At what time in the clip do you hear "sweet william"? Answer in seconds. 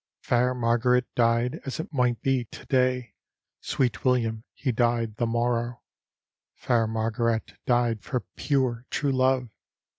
3.59-4.43